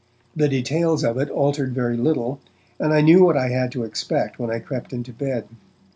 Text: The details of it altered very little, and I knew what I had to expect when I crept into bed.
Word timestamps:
The 0.35 0.49
details 0.49 1.03
of 1.03 1.19
it 1.19 1.29
altered 1.29 1.75
very 1.75 1.95
little, 1.95 2.39
and 2.79 2.91
I 2.91 3.01
knew 3.01 3.23
what 3.23 3.37
I 3.37 3.49
had 3.49 3.71
to 3.73 3.83
expect 3.83 4.39
when 4.39 4.49
I 4.49 4.57
crept 4.57 4.93
into 4.93 5.13
bed. 5.13 5.47